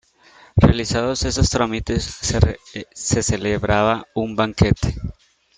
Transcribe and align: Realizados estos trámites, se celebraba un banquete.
Realizados 0.55 1.23
estos 1.25 1.51
trámites, 1.51 2.03
se 2.91 3.21
celebraba 3.21 4.07
un 4.15 4.35
banquete. 4.35 4.95